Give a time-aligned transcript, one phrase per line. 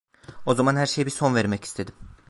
[0.45, 1.93] O zaman her şeye bir son vermek istedim.